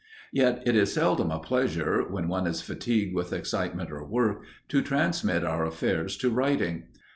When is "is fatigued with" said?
2.47-3.31